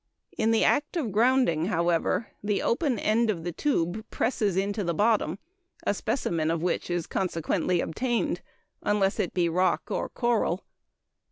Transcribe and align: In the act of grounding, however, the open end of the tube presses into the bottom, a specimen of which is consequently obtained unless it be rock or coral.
In 0.35 0.49
the 0.49 0.63
act 0.63 0.97
of 0.97 1.11
grounding, 1.11 1.65
however, 1.65 2.29
the 2.43 2.63
open 2.63 2.97
end 2.97 3.29
of 3.29 3.43
the 3.43 3.51
tube 3.51 4.03
presses 4.09 4.57
into 4.57 4.83
the 4.83 4.95
bottom, 4.95 5.37
a 5.85 5.93
specimen 5.93 6.49
of 6.49 6.63
which 6.63 6.89
is 6.89 7.05
consequently 7.05 7.81
obtained 7.81 8.41
unless 8.81 9.19
it 9.19 9.35
be 9.35 9.47
rock 9.47 9.91
or 9.91 10.09
coral. 10.09 10.63